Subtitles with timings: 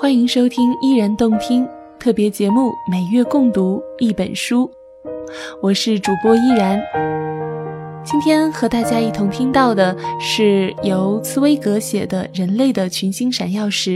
[0.00, 4.64] 欢迎收听依然动听特别节目《每月共读一本书》，
[5.60, 6.80] 我是主播依然。
[8.04, 13.90] 今天和大家一同听到的是由茨威格写的《人类的群星闪耀时》，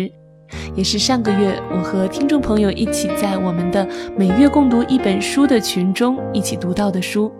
[0.74, 3.88] 也是上个月我和听众朋友一起在我们的
[4.18, 7.30] “每月共读一本书”的群中一起读到的书。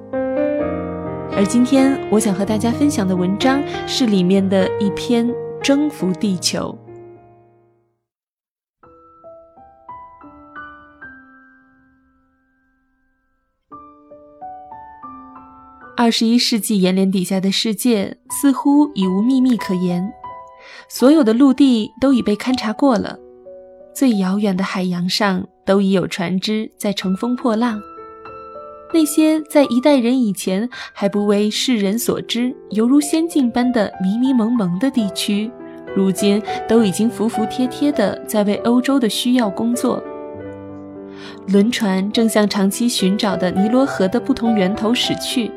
[1.35, 5.27] 而今天我想和大家分享的文章是里面的一篇
[5.61, 6.79] 《征服地球》。
[15.95, 20.11] 二十一世纪眼帘底下的世界似乎已无秘密可言，
[20.89, 23.19] 所有的陆地都已被勘察过了，
[23.95, 27.81] 最遥远的海洋上都已有船只在乘风破浪。
[28.95, 35.51] 那些在一代人以前还不为世人所知、犹如仙境般的迷迷蒙蒙的地区，
[35.95, 40.03] 如今都已经服服帖帖地在为欧洲的需要工作。
[41.49, 45.51] 轮船正向长期寻找的尼罗河的不同源头驶去。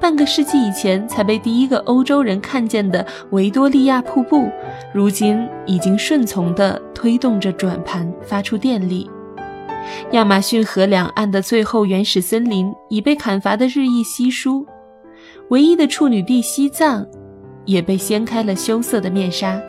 [0.00, 4.48] 半个世纪以前才被第一个欧洲人看见的维多利亚瀑布，
[4.94, 9.10] 如今已经顺从地推动着转盘发出电力。
[10.12, 14.66] 亚马逊河两岸的最后原始森林已被砍伐得日益稀疏，
[15.48, 17.06] 唯一的处女地西藏
[17.64, 19.60] 也被掀开了羞涩的面纱。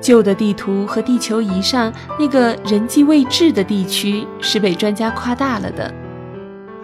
[0.00, 5.92] 旧的地图和地球仪上那个人迹未至的地区是被专家夸大了的。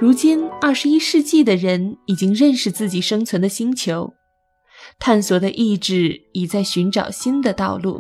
[0.05, 4.13] 如今，二十一世纪的人已经认识自己生存的星球，
[4.99, 7.99] 探索的意志已在寻找新的道路。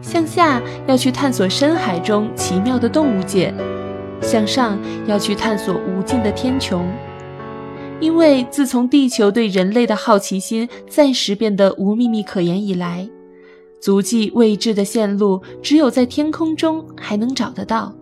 [0.00, 3.52] 向下要去探索深海中奇妙的动物界，
[4.22, 6.80] 向上要去探索无尽的天穹。
[7.98, 13.10] 因为自从地球对人类的好奇心暂时变得无秘密可言以来，
[13.82, 17.92] 足迹未知的线路只有在天空中还能找得到。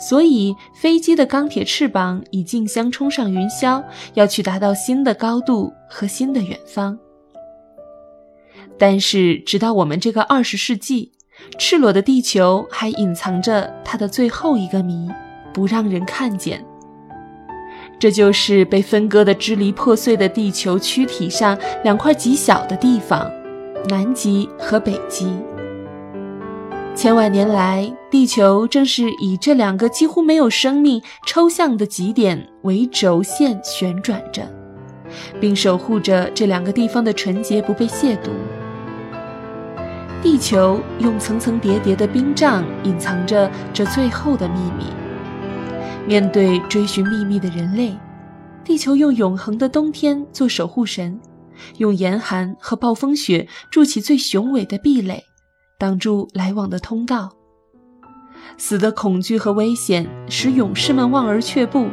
[0.00, 6.98] 所以，飞机的钢铁翅膀已竞相冲上云霄，要去达到新的高度和新的远方。
[8.78, 11.12] 但是，直到我们这个二十世纪，
[11.58, 15.10] 赤裸的地球还隐藏着它的最后一个谜，
[15.52, 16.64] 不让人看见。
[17.98, 23.30] 这就是被分割的支离破碎的地球躯体上两块极小的地方——
[23.90, 25.36] 南极和北极。
[26.94, 34.42] 千万年来，地球正是以这两个几乎没有生命、抽象的极点为轴线旋转着，
[35.40, 38.28] 并守护着这两个地方的纯洁不被亵渎。
[40.22, 44.84] 地球用层层叠叠的冰障隐藏着这最后的秘密。
[46.06, 47.96] 面对追寻秘密的人类，
[48.62, 51.18] 地球用永恒的冬天做守护神，
[51.78, 55.24] 用严寒和暴风雪筑起最雄伟的壁垒。
[55.80, 57.32] 挡住来往的通道，
[58.58, 61.86] 死的恐惧和危险使勇士们望而却步。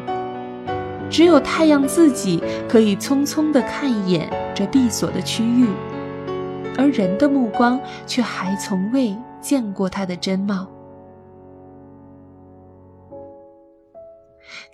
[1.10, 5.66] 只有太阳自己可以匆匆地看一眼这闭锁的区域，
[6.78, 10.68] 而人的目光却还从未见过它的真貌。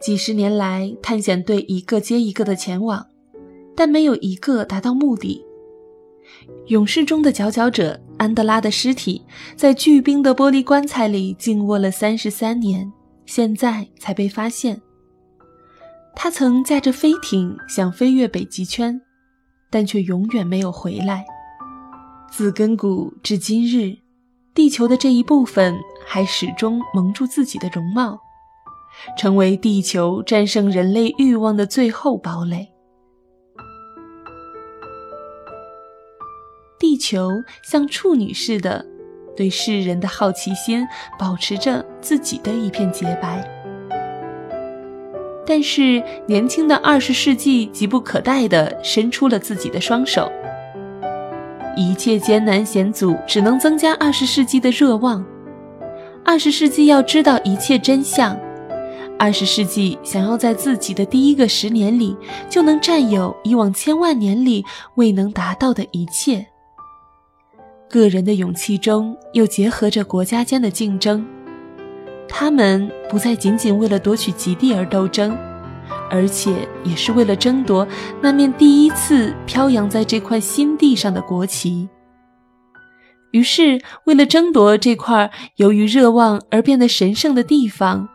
[0.01, 3.05] 几十年来，探险队一个接一个的前往，
[3.75, 5.45] 但没有一个达到目的。
[6.67, 9.21] 勇士中的佼佼者安德拉的尸体，
[9.57, 12.89] 在巨冰的玻璃棺材里静卧了三十三年，
[13.25, 14.81] 现在才被发现。
[16.15, 19.01] 他曾驾着飞艇想飞越北极圈，
[19.69, 21.25] 但却永远没有回来。
[22.31, 23.97] 自根古至今日，
[24.53, 25.75] 地球的这一部分
[26.07, 28.17] 还始终蒙住自己的容貌，
[29.17, 32.72] 成为地球战胜人类欲望的最后堡垒。
[37.03, 38.85] 求像处女似的，
[39.35, 40.87] 对世人的好奇心
[41.19, 43.45] 保持着自己的一片洁白。
[45.45, 50.31] 但是，年轻的二十世纪急不可待地伸出了自己的双手。
[51.75, 55.25] 一切艰难险阻只能增加二十世纪的热望。
[56.23, 58.39] 二十世纪要知道一切真相，
[59.19, 62.15] 二十世纪想要在自己的第一个十年里
[62.49, 64.63] 就能占有以往千万年里
[64.95, 66.52] 未能达到的一切。
[67.93, 71.23] 个人的勇气中又结合着国家间的竞争，
[72.27, 75.37] 他们不再仅仅为了夺取极地而斗争，
[76.09, 77.87] 而且也是为了争夺
[78.19, 81.87] 那面第一次飘扬在这块新地上的国旗。
[83.29, 88.09] 于是，为了争夺这块由于热望而变得神圣的地方，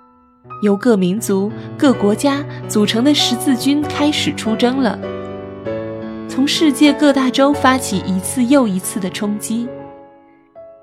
[0.65, 4.99] 由各民族、各国家组成的十字军开始出征了。
[6.39, 9.69] 从世界各大洲发起一次又一次的冲击，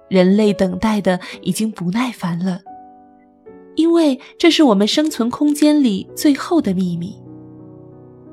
[0.09, 2.59] 人类等待的已经不耐烦了，
[3.75, 7.15] 因为这是我们生存空间里最后的秘密。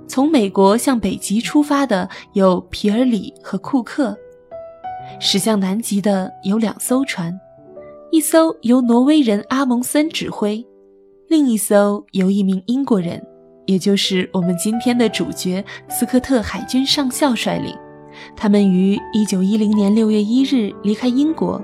[0.08, 4.18] 从美国向北极出发的有皮尔里和库克，
[5.20, 7.32] 驶向南极的有两艘船，
[8.10, 10.66] 一艘由挪威人阿蒙森指挥，
[11.28, 13.24] 另一艘由一名英国人，
[13.66, 17.76] 也就是我们今天的主角斯科特海军上校率领。
[18.36, 21.60] 他们于1910年6月1日离开英国，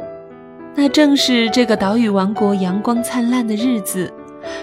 [0.75, 4.13] 那正是这个岛屿王国阳光灿烂的日子，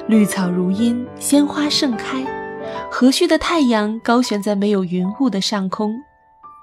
[0.08, 2.26] 绿草如茵，鲜花盛开，
[2.90, 5.94] 和煦的太阳高悬在没有云雾的上空，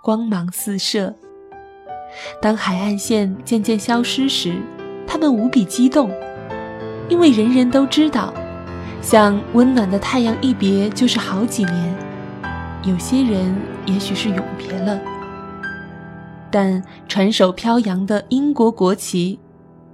[0.02, 1.14] 光芒四射。
[2.40, 4.56] 当海岸线渐渐消失时，
[5.06, 6.10] 他们无比激动，
[7.08, 8.34] 因为人人都知道，
[9.02, 11.94] 像温暖的太阳一别就是好几年，
[12.84, 13.54] 有些人
[13.84, 14.98] 也许是永别了。
[16.50, 19.40] 但船首飘扬的英国国旗，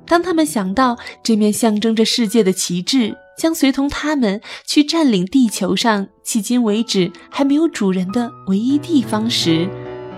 [0.04, 9.68] 当他们想到这面象征着世界的旗帜将随同他们去占领地球上迄今为止还没有主人的唯一地方时，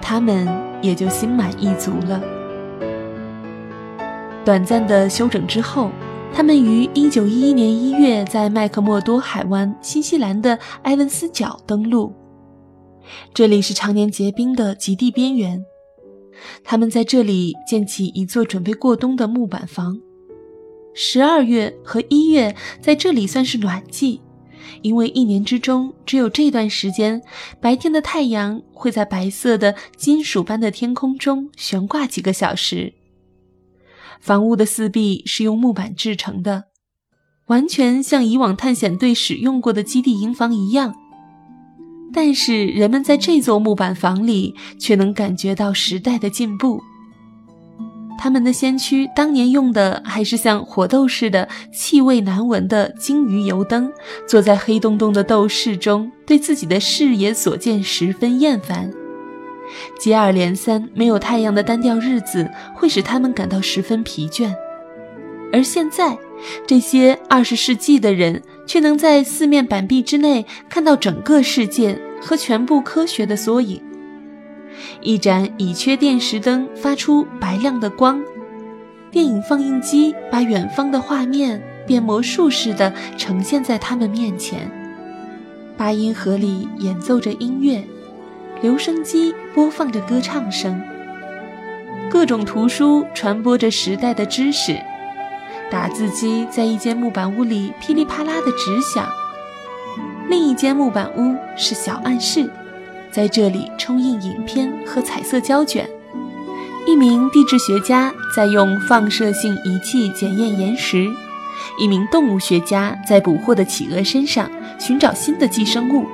[0.03, 0.49] 他们
[0.83, 2.21] 也就心满意足了。
[4.45, 5.91] 短暂的休整之后，
[6.33, 12.13] 他们于1911年1月在麦克默多海湾新西兰的埃文斯角登陆，
[13.35, 15.63] 这里是常年结冰的极地边缘。
[16.65, 20.01] 他们在这里建起一座准备过冬的木板房。
[20.95, 24.23] 十二月和一月在这里算是暖季，
[24.81, 27.21] 因为一年之中只有这段时间，
[27.61, 32.95] 白天的太阳会在白色的金属般的天空中悬挂几个小时。
[34.21, 36.65] 房屋的四壁是用木板制成的，
[37.47, 40.95] 完全像以往探险队使用过的基地营房一样。
[42.13, 46.83] 但是人们在这座木板房里却能感觉到时代的进步。
[48.19, 53.91] 他们的先驱当年用的还是像火斗似的、气味难闻的鲸鱼油灯，
[54.29, 58.93] 坐在黑洞洞的斗室中，对自己的视野所见十分厌烦。
[59.99, 64.55] 接二连三没有太阳的单调日子会使他们感到十分疲倦。
[65.53, 66.17] 而现在，
[66.67, 68.43] 这些二十世纪的人。
[68.71, 73.83] 却能在四面板壁之内看到整个世界和全部科学的缩影。
[75.01, 78.23] 一盏乙炔电石灯发出白亮的光，
[79.11, 84.71] 电影放映机把远方的画面变魔术似的呈现在他们面前。
[85.77, 87.83] 八音盒里演奏着音乐，
[88.63, 90.79] 留声机播放着歌唱声，
[92.11, 94.79] 各种图书传播着时代的知识。
[95.71, 99.09] 打字机在一间木板屋里噼里啪啦的直响，
[100.29, 102.51] 另一间木板屋是小暗室，
[103.11, 105.89] 在这里冲印影片和彩色胶卷。
[106.87, 111.09] 一名地质学家在用放射性仪器检验岩石，
[111.79, 116.05] 一名动物学家在捕获的企鹅身上寻找新的寄生物。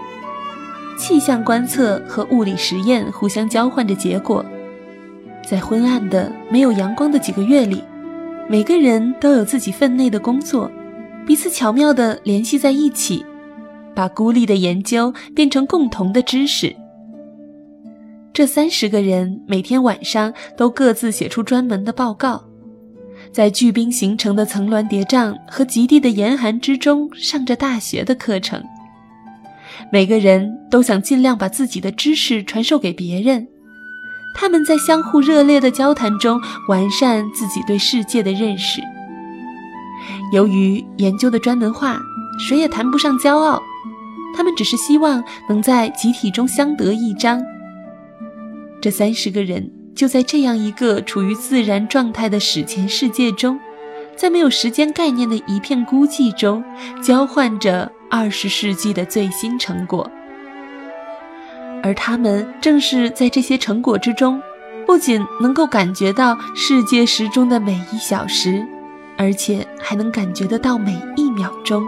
[0.97, 4.45] 气象观测和物理实验互相交换着结果，
[5.47, 7.83] 在昏暗的没有阳光的几个月里。
[8.49, 10.71] 每个人都有自己分内的工作，
[11.27, 13.25] 彼此巧妙地联系在一起，
[13.95, 16.75] 把孤立的研究变成共同的知识。
[18.33, 22.45] 这三十个人每天晚上都各自写出专门的报告，
[23.33, 28.63] 在巨冰形成的层峦叠嶂和极地的严寒之中上着大学的课程。
[29.91, 33.47] 每个人都想尽量把自己的知识传授给别人。
[34.35, 38.83] 他们在相互热烈的交谈中完善自己对世界的认识。
[40.33, 41.99] 由于研究的专门化，
[42.39, 43.63] 谁也谈不上骄傲。
[44.37, 47.43] 他们只是希望能在集体中相得益彰。
[48.83, 53.59] 这三十个人就在这样一个处于自然状态的史前世界中，
[54.15, 56.63] 在没有时间概念的一片孤寂中，
[57.03, 60.11] 交换着二十世纪的最新成果。
[61.83, 64.41] 而他们正是在这些成果之中，
[64.87, 68.67] 不仅能够感觉到世界时钟的每一小时，
[69.17, 71.85] 而且还能感觉得到每一秒钟。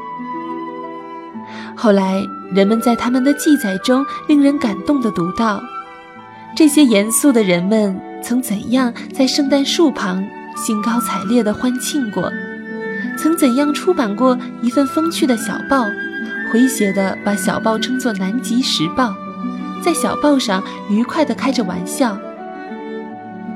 [1.75, 2.23] 后来，
[2.53, 5.61] 人们在他们的记载中令人感动地读到，
[6.57, 10.25] 这些严肃的人们曾怎样在圣诞树旁
[10.57, 12.31] 兴高采烈地欢庆过，
[13.17, 15.85] 曾怎样出版过一份风趣的小报，
[16.53, 19.11] 诙谐地把小报称作《南极时报》。
[19.83, 22.19] 在小报上愉快地开着玩笑，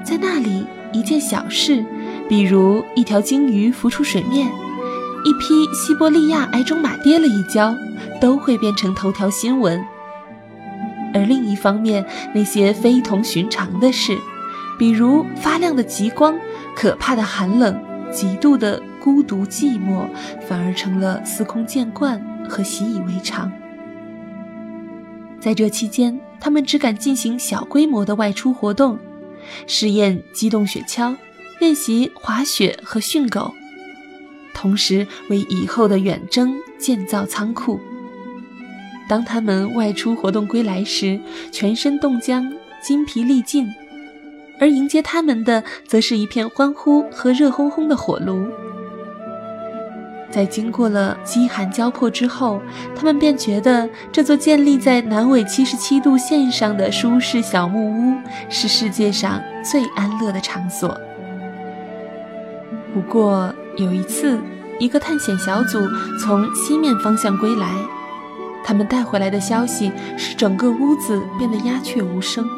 [0.05, 1.85] 在那里一件小事，
[2.29, 4.47] 比如一条鲸鱼浮出水面，
[5.25, 7.75] 一匹西伯利亚矮种马跌了一跤，
[8.21, 9.85] 都会变成头条新闻。
[11.15, 14.17] 而另一方面，那些非同寻常的事，
[14.79, 16.35] 比如发亮的极光
[16.77, 17.79] 可怕的寒冷、
[18.13, 20.07] 极度的孤独寂寞，
[20.47, 23.51] 反而成了司空见惯和习以为常。
[25.41, 28.99] 在这期间，他们只敢进行小规模的外出活动，
[29.67, 31.17] 试验机动雪橇，
[31.59, 33.53] 练习滑雪和训狗，
[34.55, 37.81] 同时为以后的远征建造仓库。
[39.09, 41.21] 当他们外出活动归来时，
[41.51, 43.69] 全身冻僵，筋疲力尽，
[44.61, 48.47] 而迎接他们的，则是一片欢呼和热烘烘的火炉。
[50.33, 52.63] 在经过了饥寒交迫之后，
[52.97, 58.17] 他们便觉得这座建立在南纬七十七度线上的舒适小木屋
[58.49, 60.99] 是世界上最安乐的场所。
[62.95, 64.39] 不过有一次，
[64.79, 65.79] 一个探险小组
[66.19, 67.69] 从西面方向归来。
[68.65, 72.49] 他们带回来的消息使整个屋子变得鸦雀无声。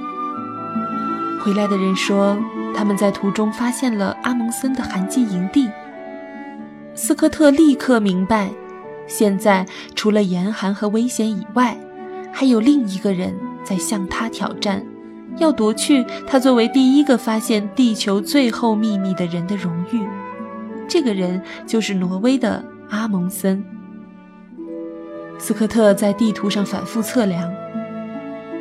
[1.43, 2.38] 回来的人说，
[2.75, 5.69] 他们在途中发现了阿蒙森的寒季营地。
[6.94, 8.50] 斯科特立刻明白，
[9.06, 11.76] 现在除了严寒和危险以外，
[12.32, 13.34] 还有另一个人
[13.64, 14.84] 在向他挑战，
[15.38, 20.06] 要夺去他作为第一个发现地球最后秘密的人的荣誉。
[20.88, 23.64] 这个人就是挪威的阿蒙森。
[25.38, 27.52] 斯科特在地图上反复测量。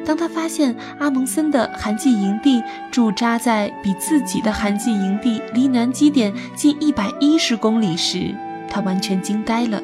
[0.06, 8.36] 当他发现阿蒙森的寒季营地驻扎在比自己的寒季营地离南极点近一百一十公里时，
[8.70, 9.82] 他完全惊呆了，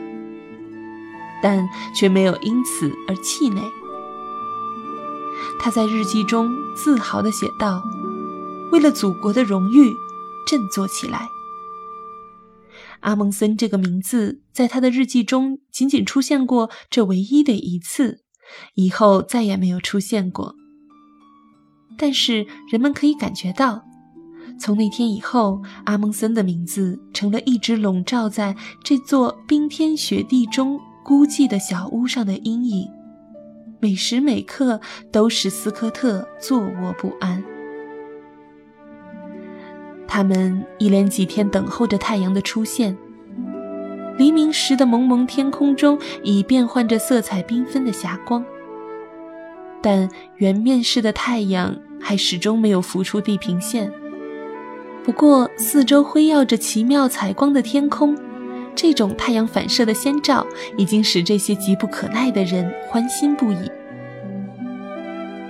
[1.41, 3.61] 但却没有因此而气馁。
[5.59, 7.81] 他在日记中自豪地写道
[8.71, 9.93] ：“为了祖国的荣誉，
[10.45, 11.27] 振作起来。”
[13.01, 18.23] 阿蒙森这个名字在他的日记中仅仅出现过这唯一的一次，
[18.75, 20.55] 以后再也没有出现过。
[21.97, 23.83] 但是人们可以感觉到，
[24.59, 32.87] 从那天以后，阿蒙森的名字成了一直笼罩在这座冰天雪地中孤寂的小屋上的阴影，
[33.79, 34.79] 每时每刻
[35.11, 37.43] 都使斯科特坐卧不安。
[40.07, 42.97] 他们一连几天等候着太阳的出现。
[44.19, 48.43] 黎明时的蒙蒙天空中已变换着色彩缤纷的霞光，
[49.81, 53.89] 但圆面式的太阳还始终没有浮出地平线。
[55.05, 58.13] 不过，四周辉耀着奇妙彩光的天空，
[58.75, 60.45] 这种太阳反射的先兆
[60.75, 63.71] 已经使这些急不可耐的人欢欣不已。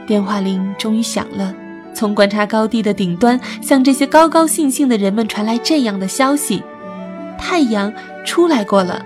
[0.05, 1.55] 电话铃终于响了。
[1.91, 6.61] 从观察高地的顶端，向这些高高兴兴的人们传来这样的消息：
[7.35, 7.91] 太阳
[8.25, 9.05] 出来过了。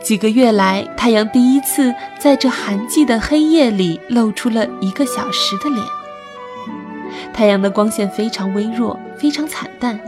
[0.00, 5.84] 几个月来，太阳第一次在这寒季的黑夜里露出了一个小时的脸。
[7.32, 9.98] 太阳的光线非常微弱，非常惨淡，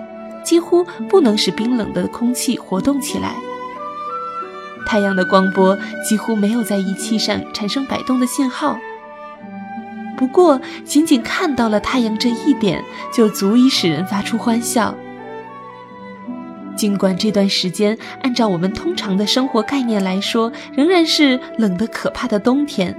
[0.44, 3.34] 几乎不能使冰冷的空气活动起来。
[4.86, 5.76] 太阳的光波
[6.08, 8.78] 几乎没有在仪器上产生摆动的信号。
[10.16, 14.94] 不过，仅仅看到了太阳这一点，就足以使人发出欢笑。
[16.76, 22.96] 尽管这段时间按照我们通常的生活概念来说，仍然是冷得可怕的冬天，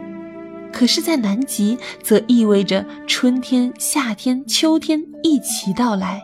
[0.72, 6.22] 可是，在南极则意味着春天、夏天、秋天一齐到来。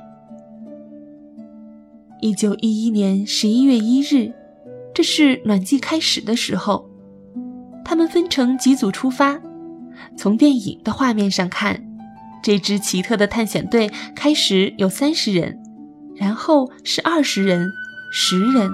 [2.21, 4.33] 一九一一年十一月一日，
[4.93, 6.89] 这是暖季开始的时候，
[7.83, 9.41] 他们分成几组出发。
[10.17, 11.83] 从电影的画面上看，
[12.43, 15.60] 这支奇特的探险队开始有三十人，
[16.21, 17.73] 然后是二十人、
[18.11, 18.71] 十人，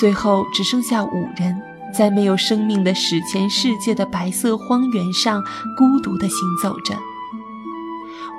[0.00, 1.60] 最后只剩下五人，
[1.92, 5.44] 在没有生命的史前世界的白色荒原上
[5.76, 6.96] 孤独地行走着。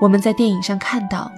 [0.02, 1.32] 我们在电影上看到，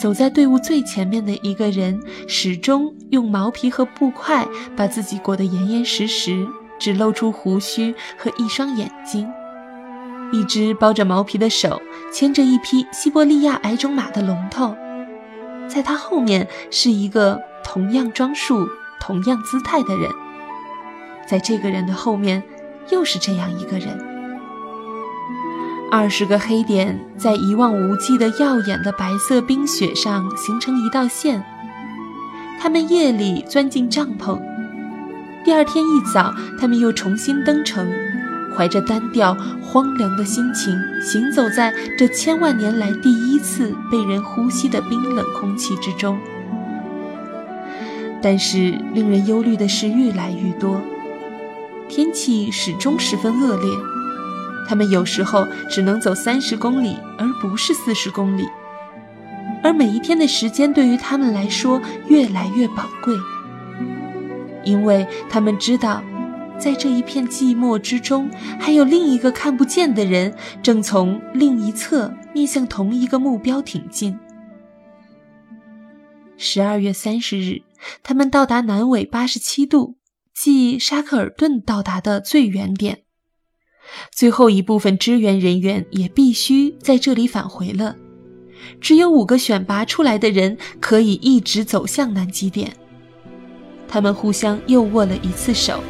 [0.00, 6.46] 走在队伍最前面的一个人，始终用毛皮和布块把自己裹得严严实实，
[6.78, 9.28] 只露出胡须和一双眼睛。
[10.32, 11.82] 一只包着毛皮的手
[12.12, 14.76] 牵着一匹西伯利亚矮种马的龙头，
[15.70, 18.66] 在他后面是一个同样装束、
[19.00, 20.10] 同样姿态的人，
[21.28, 22.42] 在这个人的后面
[22.90, 23.98] 又是这样一个人。
[25.92, 31.44] 二十个黑点在一望无际的耀眼的白色冰雪上形成一道线。
[32.60, 34.40] 他们夜里钻进帐篷，
[35.44, 37.90] 第二天一早，他们又重新登城。
[38.60, 46.18] 怀着单调荒凉的心情，行走在这千万年来第一次被人呼吸的冰冷空气之中。
[48.20, 50.78] 但是，令人忧虑的事愈来愈多，
[51.88, 53.70] 天气始终十分恶劣。
[54.68, 58.46] 他们有时候只能走三十公里，而不是四十公里。
[59.62, 63.14] 而每一天的时间对于他们来说越来越宝贵，
[64.64, 66.02] 因为他们知道，
[66.60, 74.16] 在这一片寂寞之中，还有另一个看不见的人正从另一侧面向同一个目标挺进。
[76.36, 77.62] 十二月三十日，
[78.02, 79.96] 他们到达南纬八十七度，
[80.34, 83.04] 即沙克尔顿到达的最远点。
[84.14, 87.96] 最后一部分支援人员也必须在这里返回了。
[88.80, 92.72] 只有五个选拔出来的人可以一直走向南极点。
[93.88, 95.82] 他们互相又握了一次手，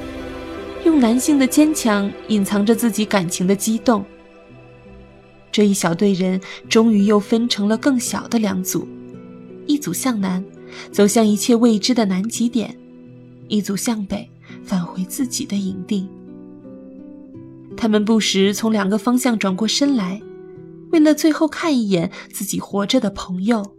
[0.85, 4.05] 用男性的坚强隐藏着自己感情的激动。
[5.53, 8.87] 这一小队人终于又分成了更小的两组，
[9.67, 10.45] 一组向南，
[10.93, 12.71] 走向一切未知的南极点；
[13.49, 14.29] 一组向北，
[14.63, 16.09] 返回自己的营地。
[17.77, 20.21] 他们不时从两个方向转过身来。
[20.91, 23.77] 为了最后看一眼自己活着的朋友。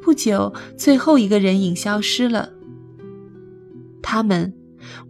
[0.00, 2.50] 不久，最后一个人影消失了。
[4.00, 4.54] 他们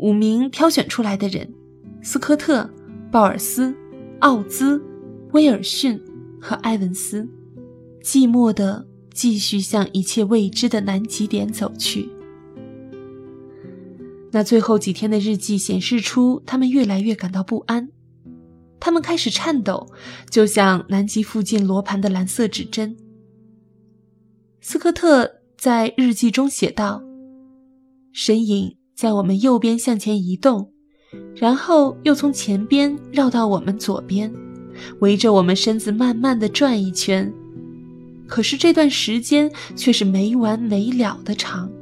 [0.00, 1.52] 五名挑选出来的人：
[2.02, 2.68] 斯科特、
[3.12, 3.74] 鲍尔斯、
[4.20, 4.82] 奥兹、
[5.32, 6.00] 威尔逊
[6.40, 7.28] 和埃文斯，
[8.02, 12.08] 寂寞地继续向一切未知的南极点走去。
[14.32, 17.90] 那最后几天的日记显示出，他们越来越感到不安。
[18.78, 19.88] 他们开始颤抖，
[20.30, 22.96] 就像南极附近罗盘的蓝色指针。
[24.62, 27.02] 斯科特在日记中写道
[28.12, 30.72] ：“身影在我们右边向前移动，
[31.34, 34.30] 然后又从前边绕到我们左边，
[34.98, 37.32] 围着我们身子慢慢的转一圈。
[38.26, 41.72] 可是这段时间却是没完没了的长。”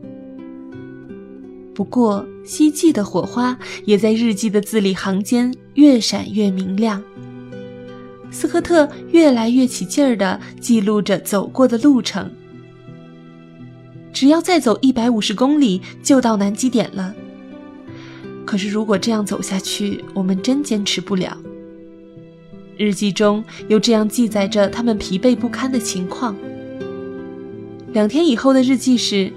[1.75, 7.03] 不过，希冀的火花也在日记的字里行间越闪越明亮。
[8.31, 12.31] 斯科特越来越起劲儿地记录着走过的路程。
[14.13, 17.15] 只要再走一百五十公里，就到南极点了。
[18.45, 21.37] 可是，如果这样走下去，我们真坚持不了。
[22.77, 26.37] 日记中又这样记载着他们疲惫不堪的情况。
[27.93, 29.33] 两天以后的日记是。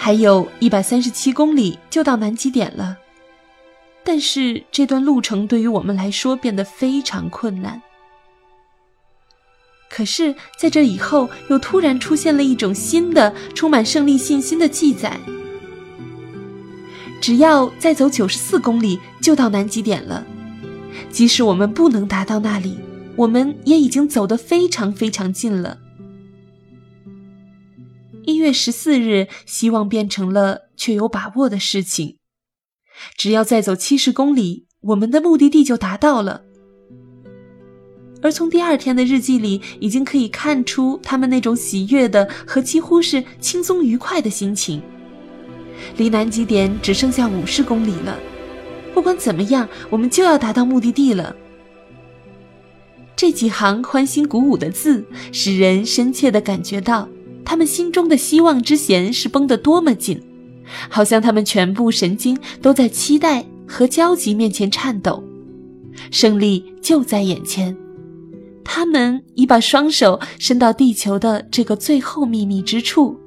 [0.00, 2.96] 还有一百三十七公里就到南极点了，
[4.04, 7.82] 但是这段路程对于我们来说变得非常困难。
[9.90, 15.18] 可是，在这以后，又突然出现了一种新的、充满胜利信心的记载：
[17.20, 20.26] 只要再走九十四公里就到南极点了。
[21.10, 22.78] 即使我们不能达到那里，
[23.16, 25.78] 我们也已经走得非常非常近了。
[28.24, 32.18] 一月十四日，希望变成了确有把握的事情。
[33.16, 36.42] 只要再走七十公里，我们的目的地就达到了。
[38.20, 44.82] 而从第二天的日记里，已经可以看出他们那种喜悦的和几乎是轻松愉快的心情。
[45.96, 48.18] 离南极点只剩下五十公里了，
[48.92, 51.34] 不管怎么样，我们就要达到目的地了。
[53.14, 57.08] 这几行欢欣鼓舞的字，使人深切地感觉到。
[57.44, 60.20] 他们心中的希望之弦是绷得多么紧，
[60.90, 65.24] 好像他们全部神经都在期待和焦急面前颤抖。
[66.10, 67.74] 胜利就在眼前，
[68.70, 73.18] 他们已把双手伸到地球的这个最后秘密之处，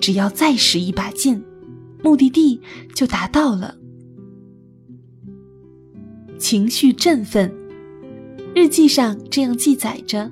[0.00, 1.44] 只要再使一把劲，
[2.02, 2.58] 目的地
[2.94, 3.76] 就达到了。
[6.38, 7.54] 情绪振奋，
[8.54, 10.30] 日记上这样记载着。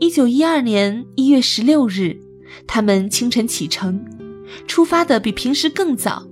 [0.00, 2.18] 一九一二年一月十六日，
[2.66, 4.02] 他们清晨启程，
[4.66, 6.26] 出发的比平时更早，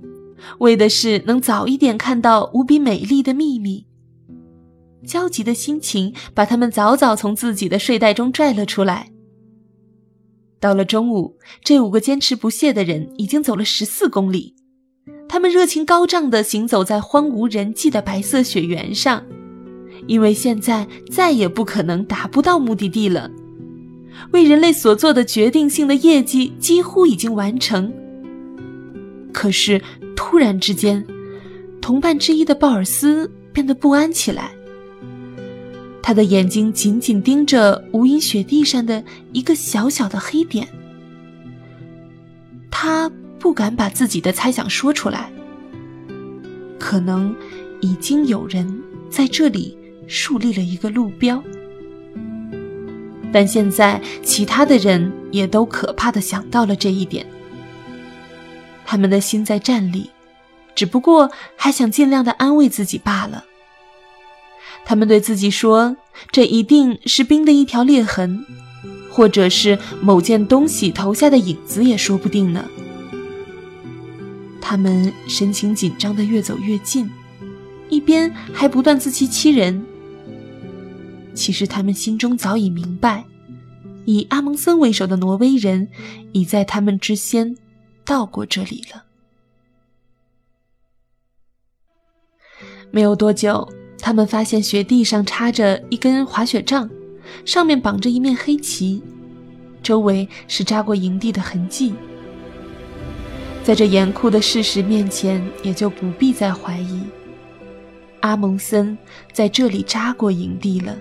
[0.57, 3.85] 为的是能早一点看到无比美丽的秘密。
[5.05, 9.11] 焦急的心情把他们早早从自己的睡袋中拽了出来。
[10.59, 14.55] 到了中午，这五个坚持不懈的人已经走了十四公里，
[15.27, 19.23] 他们热情高涨地行走在荒无人迹的白色雪原上，
[20.05, 23.31] 因为现在再也不可能达不到目的地了。
[24.33, 27.91] 为人类所做的决定性的业绩几乎已经完成。
[29.33, 29.81] 可是，
[30.15, 31.03] 突然之间，
[31.81, 34.51] 同伴之一的鲍尔斯变得不安起来。
[36.03, 40.67] 他的眼睛紧紧盯着无垠雪地上的一个小小的黑点。
[42.69, 43.09] 他
[43.39, 45.31] 不敢把自己的猜想说出来。
[46.79, 47.33] 可能
[47.79, 51.41] 已经有人在这里树立了一个路标。
[53.31, 57.25] 但现在，其他的人也都可怕的想到了这一点。
[58.83, 60.09] 他们的心在颤栗，
[60.75, 63.45] 只不过还想尽量的安慰自己罢了。
[64.85, 65.95] 他们对自己说
[66.31, 68.45] ：“这一定是冰的一条裂痕，
[69.09, 72.65] 或者是某件东西投下的影子也说不定呢。
[74.59, 77.09] 他们神情紧张的越走越近，
[77.89, 79.85] 一边还不断自欺欺人。
[81.33, 83.25] 其实他们心中早已明白，
[84.05, 85.87] 以阿蒙森为首的挪威人
[86.33, 87.55] 已在他们之先
[88.03, 89.05] 到过这里了。
[92.91, 93.67] 没有多久，
[94.01, 96.89] 他们发现雪地上插着一根滑雪杖，
[97.45, 99.01] 上面绑着一面黑旗，
[99.83, 101.93] 周围是扎过营地的痕迹。
[103.63, 107.03] 在这严酷的事实面前，也就不必再怀疑，
[108.21, 108.97] 阿蒙森
[109.31, 110.97] 在这里扎过营地了。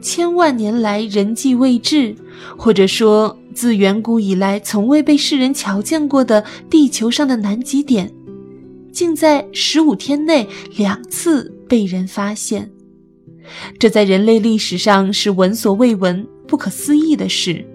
[0.00, 2.14] 千万年来人迹未至，
[2.58, 8.12] 或者说自远古以来从未被世人瞧见过的地球上的南极点，
[8.94, 12.70] 竟在十五天内两次被人发现，
[13.78, 17.66] 这在人类历史上是闻所未闻、不可思议的事。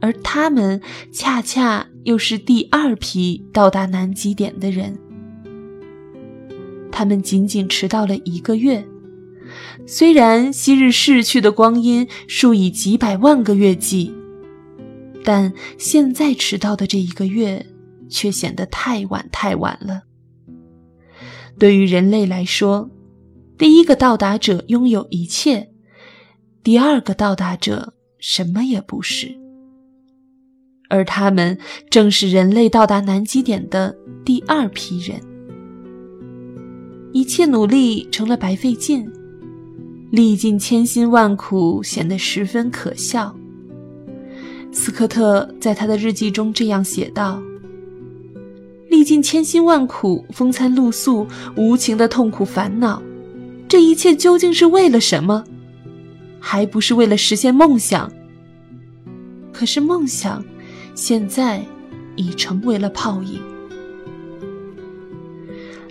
[0.00, 0.80] 而他们
[1.12, 4.98] 恰恰又是第二批到达南极点的人。
[6.90, 8.84] 他们仅仅迟到了一个月，
[9.86, 14.12] 虽然昔日逝去的光阴数以几百万个月计，
[15.22, 17.64] 但现在迟到的这一个月
[18.10, 20.02] 却显得太晚太晚了。
[21.58, 22.90] 对于人类来说，
[23.56, 25.70] 第一个到达者拥有一切，
[26.62, 29.38] 第二个到达者什么也不是。
[30.88, 31.56] 而他们
[31.88, 35.20] 正是人类到达南极点的第二批人，
[37.12, 39.08] 一切努力成了白费劲，
[40.10, 43.36] 历尽千辛万苦显得十分可笑。
[44.72, 47.42] 斯科特在他的日记中这样写道
[48.90, 51.26] ：“历尽千辛万苦，风餐露宿，
[51.56, 53.02] 无情的痛苦烦恼，
[53.66, 55.44] 这一切究竟是为了什么？
[56.38, 58.12] 还不是为了实现梦想？
[59.50, 60.44] 可是梦想……”
[60.92, 61.64] 现在
[62.16, 63.40] 已成为了泡影，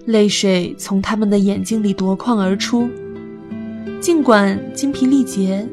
[0.06, 2.88] 泪水从他们的眼睛里夺眶而出。
[4.00, 5.68] 尽管精疲力竭，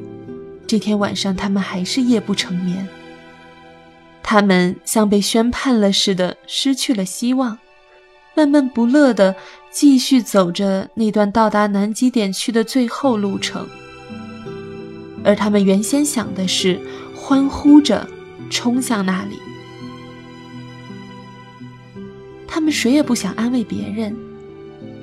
[0.67, 2.89] 这天晚上他们还是夜不成眠。
[4.29, 7.57] 他们像被宣判了似的，失去了希望，
[8.35, 9.37] 闷闷不乐地
[9.71, 13.67] 继续走着那段到达南极点去的最后路程。
[15.25, 16.81] 而他们原先想的是
[17.15, 18.07] 欢呼着。
[18.49, 19.37] 冲向那里，
[22.47, 24.17] 他们谁也不想安慰别人，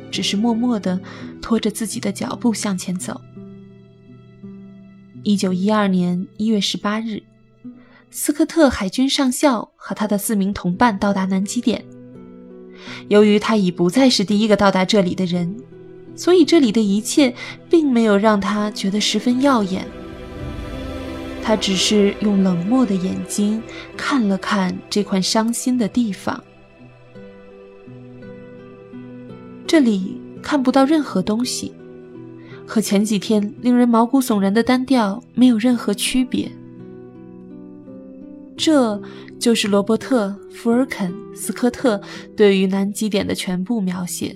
[0.10, 0.98] 只是默默地
[1.42, 3.20] 拖着自己的脚步向前走。
[5.24, 7.22] 一九一二年一月十八日，
[8.16, 11.84] 斯科特海军上校和他的四名同伴到达南极点。
[13.08, 15.58] 由于他已不再是第一个到达这里的人，
[16.16, 17.34] 所以这里的一切
[17.68, 19.88] 并没有让他觉得十分耀眼。
[21.42, 23.60] 他只是用冷漠的眼睛
[23.98, 26.42] 看了看这块伤心的地方，
[29.66, 31.74] 这里看不到任何东西，
[32.68, 36.52] 和前几天令人毛骨悚然的单调没有任何区别。
[38.58, 39.02] 这
[39.40, 42.02] 就是罗伯特·福尔肯·斯科特
[42.36, 44.36] 对于南极点的全部描写。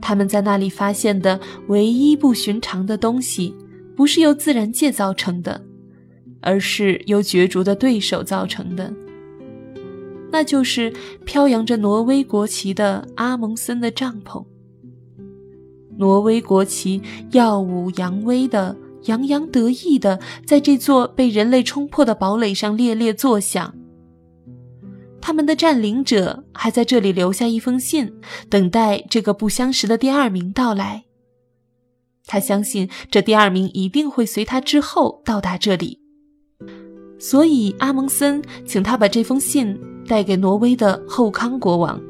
[0.00, 3.54] 他们在那里发现的唯一不寻常的东西。
[3.96, 5.60] 不是由自然界造成的，
[6.40, 8.94] 而是由角逐的对手造成的。
[10.30, 10.92] 那就是
[11.24, 14.44] 飘扬着挪威国旗的阿蒙森的帐篷。
[15.96, 18.76] 挪威国旗耀武扬威的、
[19.08, 23.74] 洋洋得意的，在这座被人类冲破的堡垒上猎猎作响。
[25.20, 28.14] 他们的占领者还在这里留下一封信，
[28.48, 31.04] 等待这个不相识的第二名到来。
[32.26, 35.98] 他相信这第二名一定会随他之后到达这里，
[37.18, 42.00] 所以阿蒙森请他把这封信带给挪威的后康国王。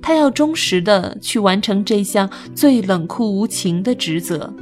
[0.00, 4.54] 他要忠实的去完成这项最冷酷无情的职责，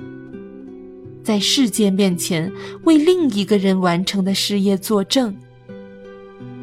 [1.22, 2.52] 在世界面前
[2.84, 5.36] 为另一个人完成的事业作证，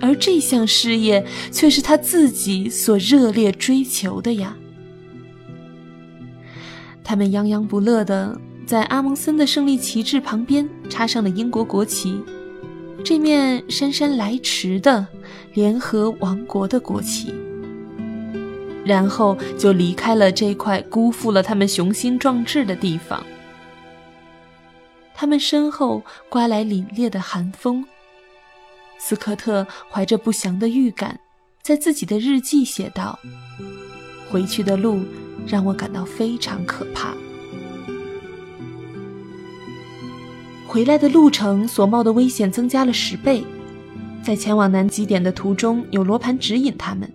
[0.01, 4.55] 而这项事业却是他自己所热烈追求的呀。
[7.03, 12.21] 他们洋洋不乐地在阿蒙森的胜利旗帜旁边插上了英国国旗，
[13.03, 15.07] 这面姗姗来迟的
[15.53, 17.33] 联合王国的国旗。
[18.85, 23.23] 然后就离开了这块辜负了他们雄心壮志的地方。
[25.19, 27.86] 他们身后刮来凛冽的寒风。
[28.97, 31.19] 斯科特怀着不祥的预感，
[31.62, 33.19] 在自己的日记写道
[34.32, 35.01] ：“回去的路。”
[35.45, 37.13] 让我感到非常可怕。
[40.65, 43.43] 回来的路程所冒的危险增加了十倍。
[44.23, 47.12] 在前往南极点的途中，有罗盘指引他们。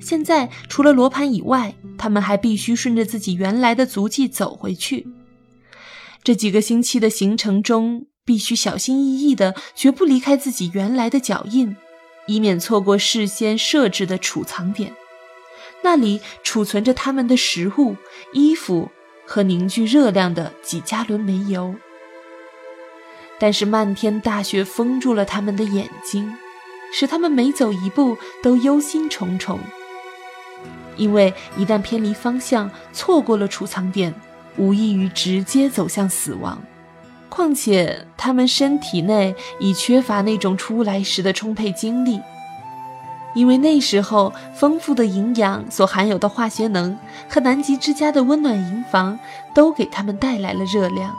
[0.00, 5.06] 现在除了罗盘以外，他们还必须顺着自己原来的足迹走回去。
[6.26, 11.76] 这几个星期的行程中，必须小心翼翼的，绝不离开自己原来的脚印，
[12.26, 14.92] 以免错过事先设置的储藏点。
[15.82, 17.94] 那里储存着他们的食物、
[18.32, 18.90] 衣服
[19.24, 21.76] 和凝聚热量的几加仑煤油。
[23.38, 26.34] 但是漫天大雪封住了他们的眼睛，
[26.92, 29.60] 使他们每走一步都忧心忡忡。
[30.96, 34.12] 因为一旦偏离方向，错过了储藏点，
[34.56, 36.62] 无异于直接走向死亡。
[37.28, 42.20] 况且他们身体内已缺乏那种出来时的充沛精力，
[43.34, 46.96] 因为那时候丰富的营养所含有的化学能
[47.28, 49.18] 和南极之家的温暖营房
[49.54, 51.14] 都给他们带来了热量。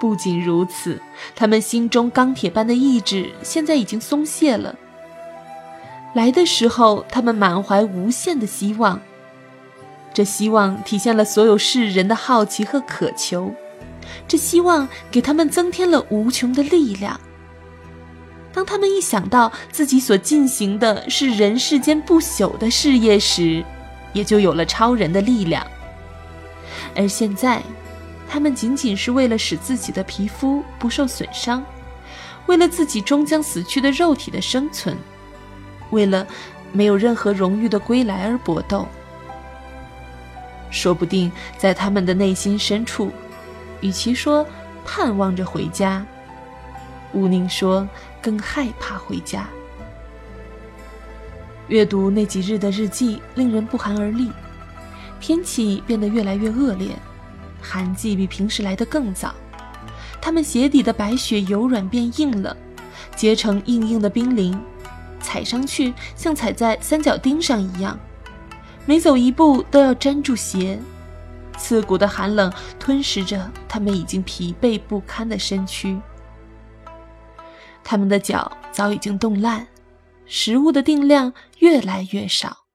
[0.00, 1.00] 不仅如此，
[1.34, 4.74] 他们心中钢铁般的意志现在已经松懈了。
[6.14, 9.00] 来的时候，他们满怀无限的希望，
[10.14, 13.52] 这希望体现了所有世人的好奇和渴求，
[14.28, 17.20] 这希望给他们增添了无穷的力量。
[18.52, 23.64] 当他们一想到自己所进行的是人世间不朽的事业时，
[24.12, 25.66] 也就有了超人的力量。
[26.94, 27.60] 而现在，
[28.28, 31.64] 他们仅仅是为了使自己的皮肤不受损伤，
[32.46, 34.96] 为了自己终将死去的肉体的生存。
[35.90, 36.24] 为了
[36.72, 38.86] 没有任何荣誉的归来而搏斗，
[40.74, 43.12] 说不定在他们的内心深处，
[43.80, 44.44] 与其说
[44.84, 46.04] 盼望着回家，
[47.12, 47.88] 毋宁说
[48.20, 49.46] 更害怕回家。
[51.68, 54.30] 阅读那几日的日记，令人不寒而栗。
[55.20, 56.88] 天气变得越来越恶劣，
[57.62, 59.32] 寒季比平时来得更早。
[60.20, 62.54] 他们鞋底的白雪由软变硬了，
[63.14, 64.60] 结成硬硬的冰凌。
[65.20, 67.98] 踩上去像踩在三角钉上一样，
[68.86, 70.78] 每走一步都要粘住鞋，
[71.56, 75.98] 刺骨的寒冷吞噬着他们已经疲惫不堪的身躯。
[77.82, 79.66] 他们的脚早已经冻烂，
[80.26, 82.66] 食物的定量越来越少，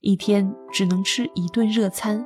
[0.00, 2.24] 一天只能吃一顿热餐。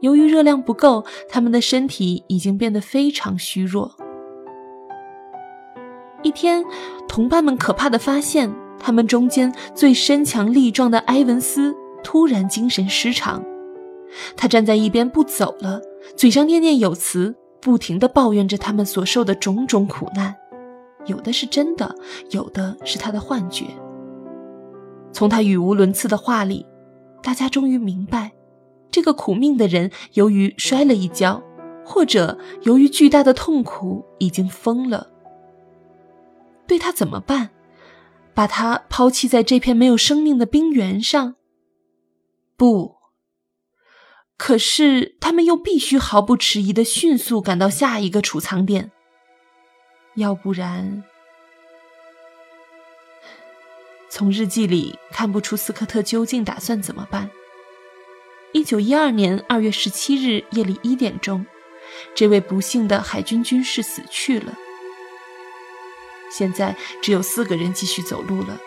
[0.00, 3.96] 由于热量不够，他们的身体已经变得非常虚弱。
[6.22, 6.64] 一天，
[7.08, 13.42] 同伴们可怕的发现，他们中间最身强力壮的埃文斯突然精神失常。
[14.36, 15.80] 他站在一边不走了，
[16.16, 20.34] 嘴上念念有词，不停地抱怨着他们所受的种种苦难，
[21.06, 21.94] 有的是真的，
[22.30, 23.66] 有的是他的幻觉。
[25.12, 26.66] 从他语无伦次的话里，
[27.22, 28.32] 大家终于明白，
[28.90, 31.42] 这个苦命的人由于摔了一跤，
[31.84, 35.06] 或者由于巨大的痛苦，已经疯了。
[36.66, 37.50] 对他怎么办？
[38.34, 41.36] 把他抛弃在这片没有生命的冰原上？
[42.56, 42.96] 不。
[44.36, 48.90] 可是他们又必须毫不迟疑的迅速赶到下一个储藏点，
[50.16, 51.04] 要不然……
[54.08, 57.30] 从日记里看不出斯科特究竟打算怎么办。
[58.52, 61.46] 一九一二年二月十七日夜里一点钟，
[62.14, 64.52] 这位不幸的海军军士死去了。
[66.32, 68.58] 现在只有四个人继续走路了，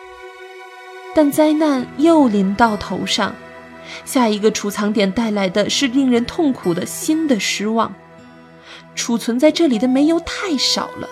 [1.14, 3.34] 但灾难又临到头上。
[4.04, 7.94] 下一个储藏点带来的是令人痛苦的新的失望。
[8.94, 11.08] 储存在这里的煤油太少了，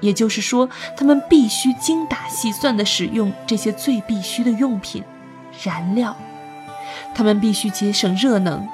[0.00, 5.02] 也就是说，他们必须精打细算地使用这些最必须的用品——
[5.64, 6.16] 燃料。
[7.14, 8.68] 他们必须节省热能，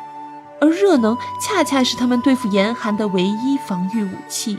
[0.60, 4.58] 而热能恰恰是他们对付严寒的唯一防御武器。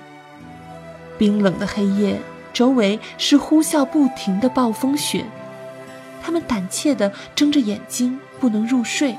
[1.18, 2.20] 冰冷的黑夜，
[2.54, 5.26] 周围是呼啸不停的暴风雪。
[6.22, 9.16] 他们胆怯地睁着眼睛，不能入睡。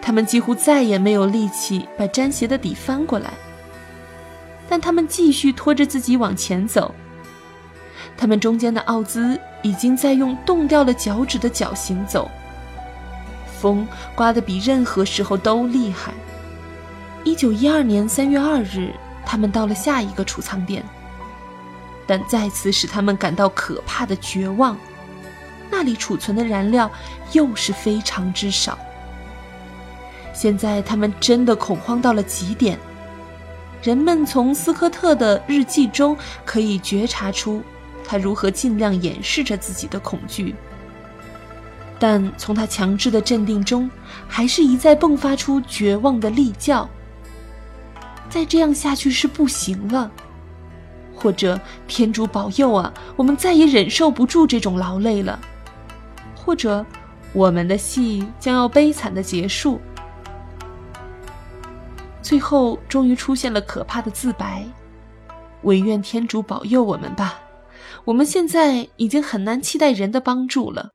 [0.00, 3.30] 他们几乎再也没有力气把粘鞋的底翻过来，
[4.68, 6.94] 但他们继续拖着自己往前走。
[8.16, 12.30] 他们中间的奥兹已经在用冻掉了脚趾的脚行走。
[13.60, 16.12] 风刮得比任何时候都厉害。
[17.24, 18.92] 一九一二年三月二日。
[19.24, 20.84] 他们到了下一个储藏点，
[22.06, 24.76] 但再次使他们感到可怕的绝望。
[25.70, 26.90] 那里储存的燃料
[27.32, 28.78] 又是非常之少。
[30.34, 32.78] 现在他们真的恐慌到了极点。
[33.82, 37.62] 人们从斯科特的日记中可以觉察出
[38.06, 40.54] 他如何尽量掩饰着自己的恐惧，
[41.98, 43.90] 但从他强制的镇定中，
[44.28, 46.88] 还是一再迸发出绝望的厉叫。
[48.32, 50.10] 再这样下去是不行了。
[51.14, 55.38] 或者天主保佑啊，我们再也忍受不住这种劳累了。
[56.34, 56.84] 或者，
[57.34, 59.78] 我们的戏将要悲惨的结束。
[62.22, 64.66] 最后，终于出现了可怕的自白
[65.62, 67.38] ：“唯愿天主保佑我们吧，
[68.06, 70.90] 我们现在已经很难期待人的帮助了。”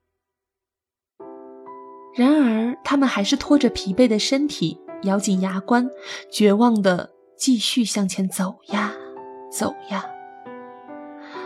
[2.17, 5.88] 然而，他们还是拖着疲惫的身体，咬紧牙关，
[6.32, 8.91] 绝望的继续向前走呀，
[9.52, 10.04] 走呀。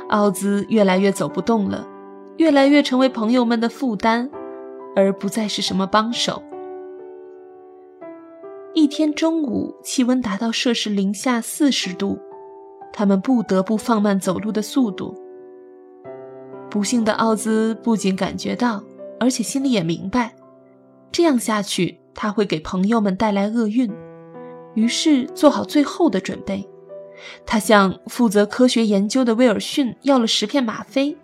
[0.10, 1.88] 奥兹越来越走不动了，
[2.38, 4.30] 越来越成为朋友们的负担，
[4.96, 6.42] 而不再是什么帮手。
[8.74, 12.18] 一天中午，气温达到摄氏零下四十度，
[12.94, 15.16] 他们不得不放慢走路的速度。
[16.70, 18.82] 不幸的奥兹不仅感觉到，
[19.20, 20.34] 而且心里也明白，
[21.12, 23.92] 这样下去他会给朋友们带来厄运，
[24.76, 26.68] 于是做好最后的准备。
[27.46, 31.18] 他向负责科学研究的威尔逊要了十片吗啡，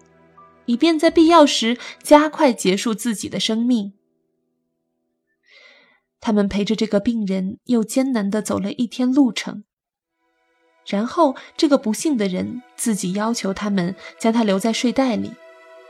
[0.65, 3.93] 以便在必要时加快结束自己的生命。
[6.19, 9.63] 他们陪着这个病人又艰难地走了一天路程，
[10.85, 15.31] 然后这个不幸的人自己要求他们将他留在睡袋里，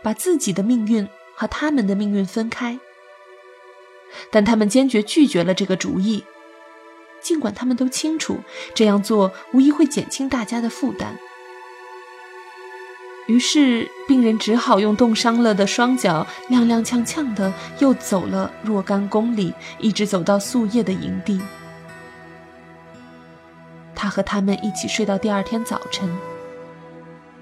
[0.01, 2.79] 把自己的命运和他们的命运分开。
[4.31, 6.23] 但他们坚决拒绝了这个主意。
[7.27, 8.39] 尽管他们都清楚
[8.73, 11.07] 这样做无疑会减轻大家的负担，
[13.25, 21.41] 于是病人只好用冻伤了的双脚踉踉跄跄的又走了若干公里，一直走到宿夜的营地。
[23.93, 26.09] 他和他们一起睡到第二天早晨。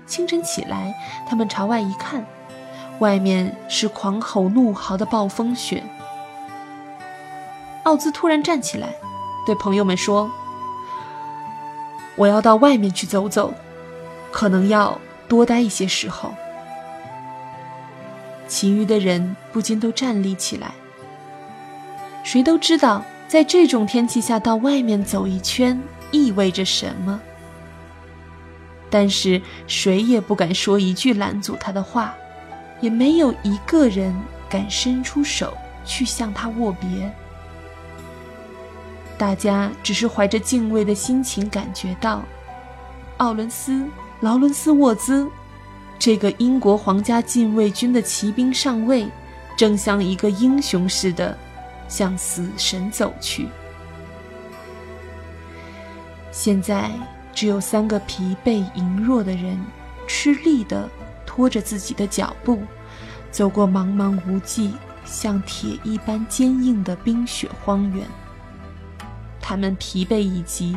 [0.07, 0.95] 清晨起来，
[1.29, 2.25] 他们朝外一看，
[2.97, 5.83] 外面是狂吼怒嚎的暴风雪。
[7.83, 8.95] 奥兹突然站起来。
[9.45, 10.31] 对朋友们说
[12.15, 13.53] ：“我要到外面去走走，
[14.31, 16.33] 可能要多待一些时候。”
[18.47, 20.71] 其余的人不禁都站立起来。
[22.23, 25.79] 谁都知道，在这种天气下到外面走一圈
[26.11, 27.19] 意味着什么，
[28.89, 32.15] 但是谁也不敢说一句拦阻他的话，
[32.81, 34.15] 也没有一个人
[34.49, 35.53] 敢伸出手
[35.85, 37.13] 去向他握别。
[39.17, 42.23] 大家只是怀着敬畏的心情，感觉到
[43.17, 43.71] 奥伦斯·
[44.19, 45.29] 劳伦斯·沃兹
[45.97, 49.07] 这个英国皇家禁卫军的骑兵上尉，
[49.57, 51.37] 正像一个英雄似的
[51.87, 53.47] 向死神走去。
[56.31, 56.91] 现在
[57.33, 59.57] 只有三个疲惫羸弱的人，
[60.05, 60.89] 吃力地
[61.25, 62.61] 拖着自己的脚步，
[63.31, 64.73] 走过茫茫无际、
[65.05, 68.05] 像铁一般坚硬的冰雪荒原。
[69.47, 70.75] 他们疲惫已极，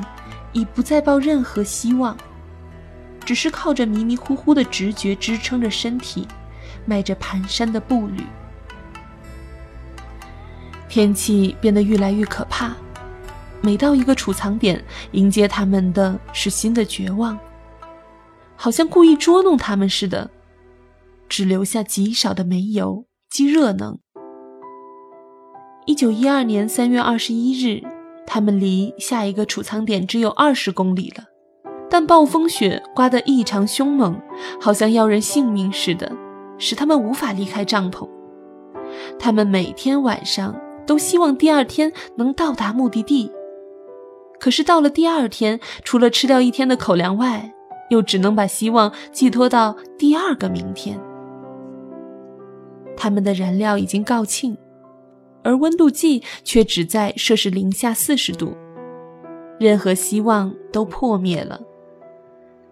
[0.52, 2.14] 已不再抱任何希望，
[3.24, 6.28] 只是靠着迷迷糊糊的直觉支撑着身体，
[6.85, 8.22] 迈着蹒跚的步履。
[10.87, 12.76] 天气变得越来越可怕，
[13.62, 17.38] 每到一个储藏点，迎接他们的是新的绝望，
[18.54, 20.31] 好像故意捉弄他们似的，
[21.26, 23.98] 只留下极少的煤油及热能。
[25.87, 27.97] 一九一二年三月二十一日。
[28.31, 31.25] 他们离下一个储藏点只有二十公里了，
[31.88, 34.21] 但暴风雪刮得异常凶猛，
[34.61, 36.12] 好像要人性命似的，
[36.59, 38.07] 使他们无法离开帐篷。
[39.19, 40.55] 他们每天晚上
[40.87, 43.33] 都希望第二天能到达目的地，
[44.38, 47.51] 可是到了第二天，除了吃掉一天的口粮外，
[47.88, 51.01] 又只能把希望寄托到第二个明天。
[52.95, 54.55] 他们的燃料已经告罄。
[55.42, 58.57] 而温度计却只在摄氏零下四十度，
[59.59, 61.61] 任何希望都破灭了。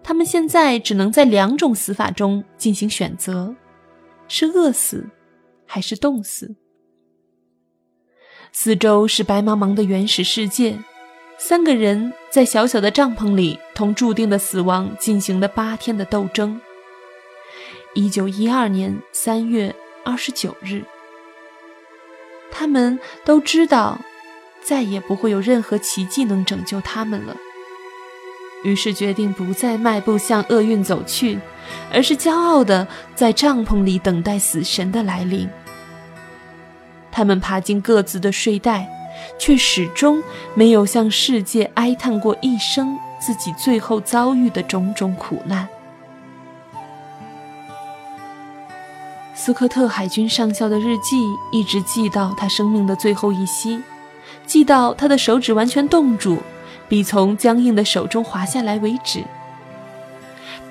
[0.03, 3.55] 他们现在只能在两种死法中进行选择：
[4.27, 5.09] 是饿死，
[5.65, 6.55] 还是冻死。
[8.53, 10.79] 四周是白茫茫的原始世界，
[11.37, 16.59] 三个人在小小的帐篷里同注定的死亡进行了八天的斗争。
[17.93, 20.83] 一九一二年三月二十九日。
[22.51, 23.99] 他们都知道，
[24.61, 27.35] 再也不会有任何奇迹能拯救他们了。
[28.63, 31.39] 于是决定不再迈步向厄运走去，
[31.93, 35.47] 而是骄傲地在帐篷里等待死神的来临。
[37.11, 38.87] 他们爬进各自的睡袋，
[39.39, 40.21] 却始终
[40.55, 45.67] 没有向世界哀叹过一声自己最后遭遇的种种苦难。
[49.39, 51.15] 斯科特海军上校的日记
[51.51, 53.79] 一直记到他生命的最后一息，
[54.47, 56.39] 记到他的手指完全冻住，
[56.89, 59.23] 笔从僵硬的手中滑下来为止。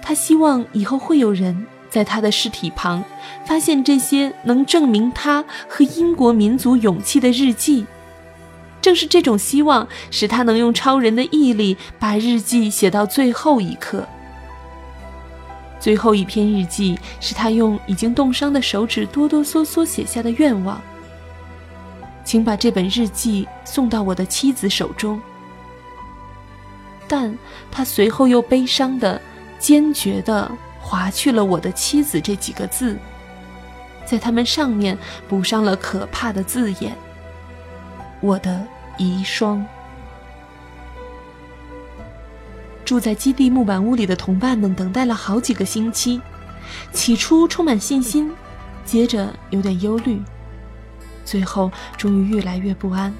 [0.03, 3.05] 他希望以后会有人在他的尸体旁
[3.47, 7.87] 发现这些能证明他和英国民族勇气的日记。
[8.83, 14.07] 正是这种希望，使他能用超人的毅力把日记写到最后一刻。
[15.87, 20.83] 最后一篇日记是他用已经冻伤的手指哆哆嗦嗦写下的愿望。
[22.25, 25.23] 请把这本日记送到我的妻子手中。
[27.07, 27.33] 但
[27.71, 29.23] 他随后又悲伤的、
[29.61, 32.99] 坚决的划去了“我的妻子”这几个字，
[34.05, 36.97] 在他们上面补上了可怕的字眼
[38.21, 38.61] ：“我的
[38.99, 39.63] 遗孀。”
[42.87, 46.21] 住在基地木板屋里的同伴们等待了好几个星期，
[46.93, 48.31] 起初充满信心，
[48.85, 50.23] 接着有点忧虑。
[51.25, 53.13] 最后，终于越来越不安。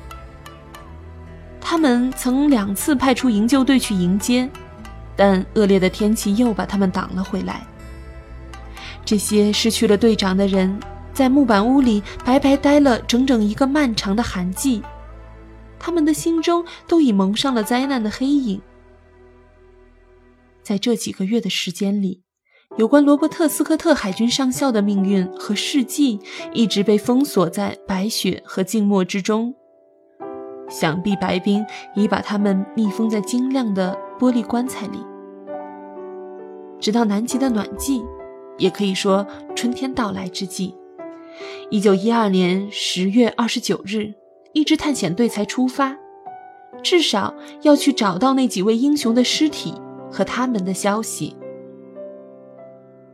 [1.61, 4.49] 他们曾两次派出营救队去迎接，
[5.17, 7.67] 但恶劣的天气又把他们挡了回来。
[9.05, 10.79] 这些失去了队长的人，
[11.13, 14.81] 在木板屋里白白待了整整一个漫长的寒季，
[15.77, 18.63] 他们的心中都已蒙上了灾难的黑影。
[20.67, 22.25] 在这几个月的时间里。
[22.77, 26.19] 有关罗伯特·斯科特海军上校的命运和事迹，
[26.53, 29.55] 一直被封锁在白雪和静默之中。
[30.69, 31.65] 想必白冰
[31.95, 34.99] 已把他们密封在晶亮的玻璃棺材里，
[36.81, 38.03] 直到南极的暖季，
[38.59, 40.75] 也可以说春天到来之际。
[41.71, 44.13] 一九一二年十月二十九日，
[44.53, 45.97] 一支探险队才出发，
[46.83, 49.73] 至少要去找到那几位英雄的尸体
[50.11, 51.37] 和他们的消息。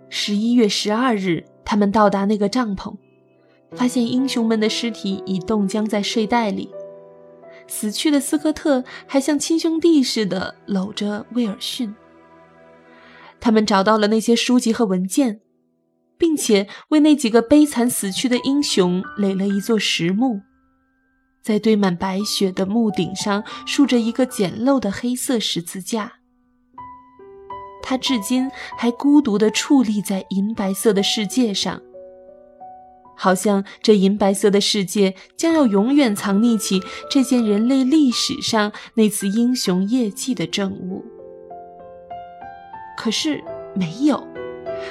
[0.09, 2.97] 十一月十二日，他们到达那个帐篷，
[3.72, 6.70] 发现英雄们的尸体已冻僵在睡袋里。
[7.66, 11.95] 死去的斯科特还像亲兄弟似的搂着威尔逊。
[13.40, 15.40] 他们找到了那些书籍和文件，
[16.18, 20.43] 并且为那几个悲惨死去的英雄垒了一座石墓，
[21.40, 26.21] 在堆满白雪的墓顶上竖着一个简陋的黑色十字架。
[27.82, 31.80] 他至今还孤独地矗立在银白色的世界上，
[33.16, 36.80] 好像这银白色的世界将要永远藏匿起
[37.10, 41.04] 这件人类历史上那次英雄业绩的证物。
[42.96, 43.42] 可是
[43.74, 44.22] 没有，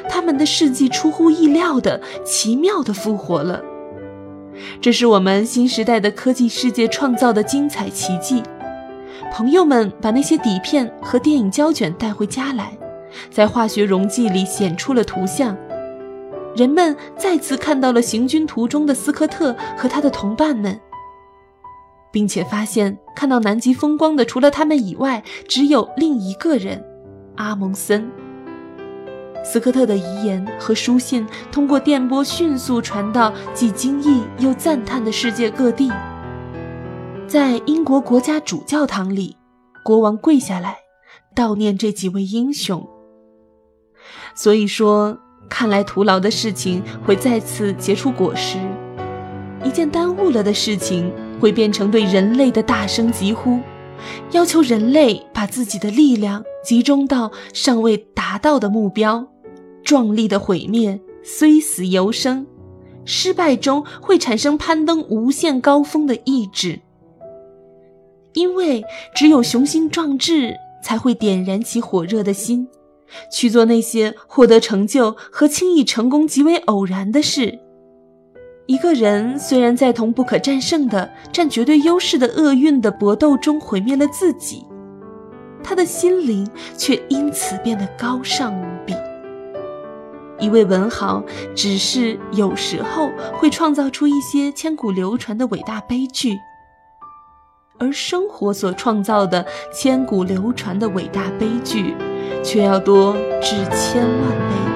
[0.09, 3.63] 他们的事迹出乎意料的奇妙地复活了。
[4.81, 8.43] 这是我们新时代的科技世界创造的精彩奇迹。
[9.31, 12.77] 朋友们把那些底片和电影胶卷带回家来。
[13.29, 15.57] 在化学溶剂里显出了图像，
[16.55, 20.79] 人们再次看到了行军途中的斯科特和他的同伴们，
[22.11, 26.81] 并且发现看到南极风光的除了他们以外，只有另一个人——
[27.35, 28.09] 阿蒙森。
[29.43, 35.91] 斯科特的遗言和书信通过电波迅速传到既惊异又赞叹的世界各地。
[37.31, 39.37] 在英国国家主教堂里，
[39.85, 40.79] 国王跪下来
[41.33, 42.85] 悼念这几位英雄。
[44.35, 45.17] 所以说，
[45.47, 48.57] 看来徒劳的事情会再次结出果实，
[49.63, 51.09] 一件耽误了的事情
[51.39, 53.61] 会变成对人类的大声疾呼，
[54.31, 59.25] 要求人类把自己的力量集中到尚未达到的目标。
[59.85, 62.45] 壮丽的毁灭虽死犹生，
[63.05, 66.81] 失败中会产生攀登无限高峰的意志，
[68.33, 68.83] 因为
[69.15, 72.67] 只有雄心壮志才会点燃起火热的心。
[73.29, 77.59] 去做那些获得成就和轻易成功极为偶然的事。
[78.67, 84.65] 一个人虽然在同不可战胜的、占绝对优势的厄运的搏斗中毁灭了自己，
[85.61, 88.93] 他的心灵却因此变得高尚无比。
[90.39, 91.21] 一位文豪
[91.53, 96.37] 只是有时候会创造出一些千古流传的伟大悲剧，
[97.81, 101.93] 而生活所创造的千古流传的伟大悲剧。
[102.43, 104.70] 却要多至千万倍。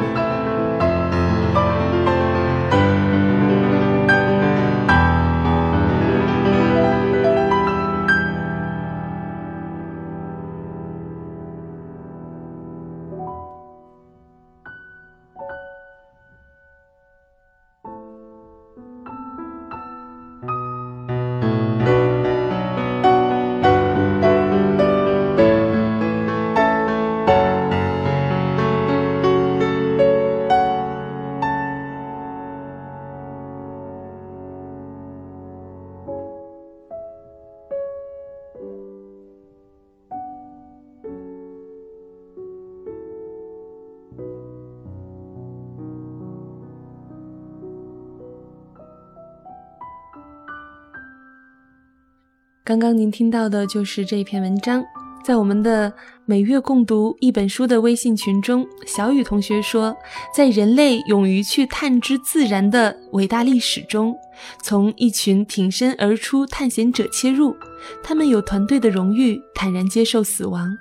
[52.75, 54.83] 刚刚您听到的就是这篇文章。
[55.23, 55.93] 在我们的
[56.25, 59.95] 每月共读一本书的微信群中，小雨同学说，
[60.35, 64.13] 在人类勇于去探知自然的伟大历史中，
[64.61, 67.55] 从一群挺身而出探险者切入，
[68.03, 70.77] 他们有团队的荣誉，坦然接受死亡，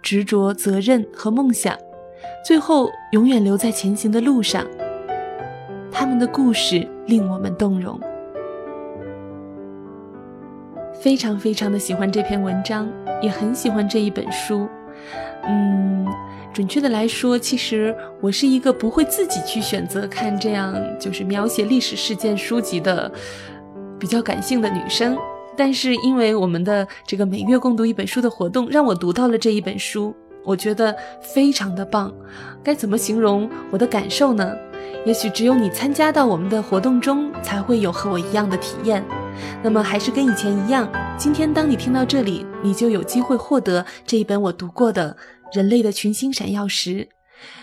[0.00, 1.76] 执着责任和梦想，
[2.42, 4.66] 最后永远留在前行的路上。
[5.92, 8.00] 他们的故事令我们动容。
[11.04, 12.90] 非常非常的喜欢这篇文章，
[13.20, 14.66] 也很喜欢这一本书。
[15.46, 16.06] 嗯，
[16.50, 23.12] 准确的来说，其实我是一个不会自己去选择看这样就是描写历史事件书籍的
[23.98, 25.14] 比较感性的女生。
[25.54, 32.10] 但是因为我们的这个每月共读一本书的活动，让我读到了这一本书，我觉得非常的棒。
[32.62, 34.56] 该怎么形容我的感受呢？
[35.04, 39.04] 也许只有你参加到我们的活动中，才会有和我一样的体验。
[39.62, 45.16] 那么还是跟以前一样，今天当你听到这里，你就有机会获得这一本我读过的
[45.56, 46.90] 《人类的群星闪耀时》。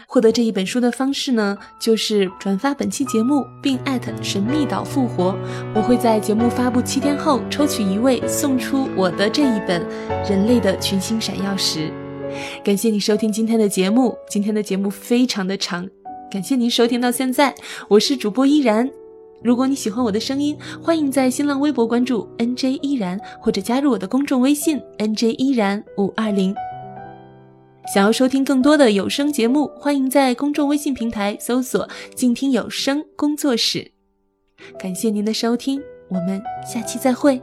[0.06, 5.34] 获得这一本书的方式呢，就是转发本期节目，并艾特神秘岛复活。
[5.74, 9.82] 我会在节目发布七天后抽取一位，送出我的这一本
[10.30, 11.90] 《人类的群星闪耀时》。
[12.64, 15.88] 感谢你收听今天的节目，今天的节目非常的长。
[16.30, 17.56] 感谢您收听到现在，
[17.88, 19.01] 我是主播依然。
[19.44, 26.54] 如果你喜欢我的声音，欢迎在新浪微博关注 NJ 依然，或者加入我的公众微信 NJ 依然五二零。
[27.92, 33.92] 想要收听更多的有声节目，欢迎在公众微信平台搜索“静听有声工作室”。
[34.78, 37.42] 感谢您的收听，我们下期再会。